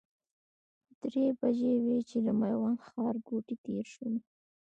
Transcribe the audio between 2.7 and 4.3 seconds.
ښارګوټي تېر شولو.